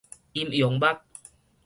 [0.33, 0.99] 陰陽目